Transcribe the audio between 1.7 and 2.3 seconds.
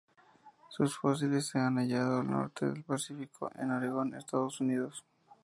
hallado